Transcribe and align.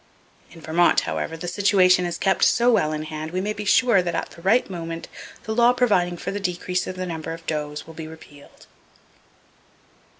In 0.49 0.61
Vermont, 0.61 1.01
however, 1.01 1.37
the 1.37 1.47
situation 1.47 2.07
is 2.07 2.17
kept 2.17 2.43
so 2.43 2.71
well 2.71 2.91
in 2.91 3.03
hand 3.03 3.29
we 3.29 3.39
may 3.39 3.53
be 3.53 3.65
sure 3.65 4.01
that 4.01 4.15
at 4.15 4.31
the 4.31 4.41
right 4.41 4.67
moment 4.67 5.07
the 5.43 5.53
law 5.53 5.73
providing 5.73 6.17
for 6.17 6.31
the 6.31 6.39
decrease 6.39 6.87
of 6.87 6.95
the 6.95 7.05
number 7.05 7.33
of 7.33 7.45
does 7.45 7.85
will 7.85 7.93
be 7.93 8.07
repealed. 8.07 8.65